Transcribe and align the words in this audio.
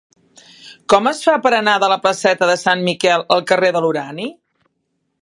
Com 0.93 1.09
es 1.11 1.19
fa 1.25 1.35
per 1.43 1.51
anar 1.57 1.77
de 1.85 1.91
la 1.93 1.99
placeta 2.07 2.49
de 2.53 2.57
Sant 2.65 2.83
Miquel 2.91 3.29
al 3.37 3.47
carrer 3.53 3.73
de 3.77 3.85
l'Urani? 3.87 4.31